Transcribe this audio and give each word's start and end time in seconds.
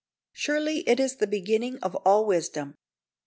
Surely 0.33 0.79
it 0.89 0.99
is 0.99 1.17
the 1.17 1.27
beginning 1.27 1.77
of 1.83 1.93
all 1.97 2.25
wisdom. 2.25 2.75